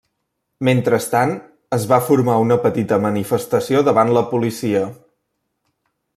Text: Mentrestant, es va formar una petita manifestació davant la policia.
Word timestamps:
Mentrestant, 0.67 1.33
es 1.77 1.85
va 1.91 1.99
formar 2.07 2.39
una 2.45 2.57
petita 2.65 2.99
manifestació 3.05 3.85
davant 3.91 4.15
la 4.19 4.25
policia. 4.33 4.83